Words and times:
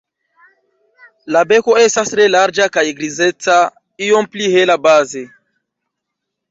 La 1.35 1.43
beko 1.51 1.75
estas 1.83 2.13
tre 2.15 2.25
larĝa 2.37 2.67
kaj 2.79 2.87
grizeca, 3.01 3.59
iom 4.09 4.33
pli 4.35 4.53
hela 4.57 4.83
baze. 4.89 5.25